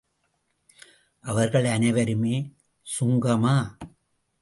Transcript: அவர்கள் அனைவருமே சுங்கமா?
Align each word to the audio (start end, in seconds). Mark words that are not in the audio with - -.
அவர்கள் 1.19 1.65
அனைவருமே 1.65 2.35
சுங்கமா? 2.99 3.55